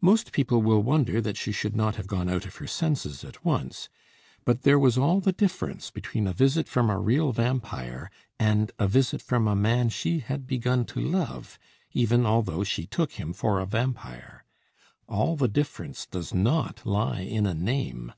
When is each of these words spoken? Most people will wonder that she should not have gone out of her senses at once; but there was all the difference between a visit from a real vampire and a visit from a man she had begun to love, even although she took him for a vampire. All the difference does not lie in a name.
Most 0.00 0.32
people 0.32 0.60
will 0.62 0.82
wonder 0.82 1.20
that 1.20 1.36
she 1.36 1.52
should 1.52 1.76
not 1.76 1.94
have 1.94 2.08
gone 2.08 2.28
out 2.28 2.44
of 2.44 2.56
her 2.56 2.66
senses 2.66 3.22
at 3.22 3.44
once; 3.44 3.88
but 4.44 4.62
there 4.62 4.80
was 4.80 4.98
all 4.98 5.20
the 5.20 5.30
difference 5.30 5.92
between 5.92 6.26
a 6.26 6.32
visit 6.32 6.66
from 6.66 6.90
a 6.90 6.98
real 6.98 7.30
vampire 7.30 8.10
and 8.36 8.72
a 8.80 8.88
visit 8.88 9.22
from 9.22 9.46
a 9.46 9.54
man 9.54 9.88
she 9.88 10.18
had 10.18 10.44
begun 10.44 10.84
to 10.86 10.98
love, 10.98 11.56
even 11.92 12.26
although 12.26 12.64
she 12.64 12.84
took 12.84 13.12
him 13.12 13.32
for 13.32 13.60
a 13.60 13.64
vampire. 13.64 14.44
All 15.08 15.36
the 15.36 15.46
difference 15.46 16.04
does 16.04 16.34
not 16.34 16.84
lie 16.84 17.20
in 17.20 17.46
a 17.46 17.54
name. 17.54 18.12